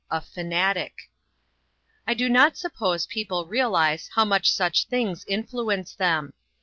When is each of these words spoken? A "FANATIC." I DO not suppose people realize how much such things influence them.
A 0.09 0.19
"FANATIC." 0.19 1.11
I 2.07 2.15
DO 2.15 2.27
not 2.27 2.57
suppose 2.57 3.05
people 3.05 3.45
realize 3.45 4.09
how 4.15 4.25
much 4.25 4.51
such 4.51 4.85
things 4.87 5.23
influence 5.27 5.93
them. 5.93 6.33